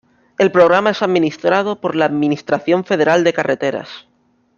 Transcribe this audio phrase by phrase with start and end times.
[0.39, 4.07] El programa es administrado por la administración Federal de Carreteras.